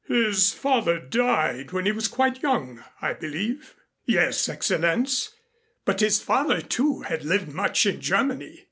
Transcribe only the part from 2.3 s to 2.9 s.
young,